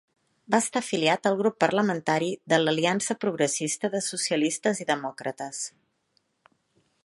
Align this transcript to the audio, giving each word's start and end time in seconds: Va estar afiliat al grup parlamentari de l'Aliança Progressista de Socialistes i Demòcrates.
Va 0.53 0.59
estar 0.65 0.79
afiliat 0.83 1.29
al 1.31 1.35
grup 1.41 1.57
parlamentari 1.63 2.31
de 2.53 2.59
l'Aliança 2.61 3.17
Progressista 3.27 3.93
de 3.97 4.03
Socialistes 4.09 4.85
i 4.85 4.91
Demòcrates. 4.95 5.65